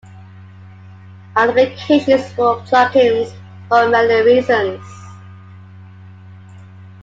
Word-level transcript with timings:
Applications 1.35 2.25
support 2.25 2.65
plug-ins 2.65 3.31
for 3.69 3.87
many 3.87 4.25
reasons. 4.25 4.83